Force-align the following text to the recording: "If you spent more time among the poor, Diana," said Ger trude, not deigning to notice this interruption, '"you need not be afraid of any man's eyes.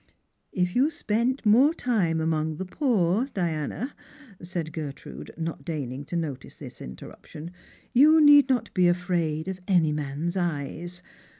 "If 0.63 0.75
you 0.75 0.89
spent 0.89 1.45
more 1.45 1.75
time 1.75 2.19
among 2.19 2.55
the 2.57 2.65
poor, 2.65 3.27
Diana," 3.35 3.93
said 4.41 4.73
Ger 4.73 4.91
trude, 4.91 5.29
not 5.37 5.63
deigning 5.63 6.05
to 6.05 6.15
notice 6.15 6.55
this 6.55 6.81
interruption, 6.81 7.51
'"you 7.93 8.19
need 8.19 8.49
not 8.49 8.73
be 8.73 8.87
afraid 8.87 9.47
of 9.47 9.59
any 9.67 9.91
man's 9.91 10.35
eyes. 10.35 11.03